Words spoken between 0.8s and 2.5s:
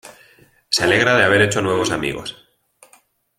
alegra de haber hecho nuevos amigos.